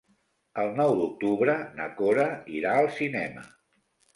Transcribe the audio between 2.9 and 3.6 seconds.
cinema.